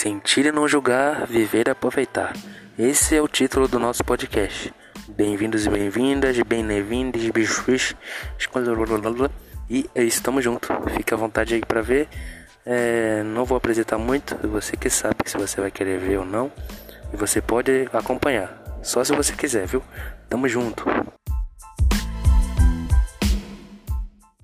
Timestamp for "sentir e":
0.00-0.52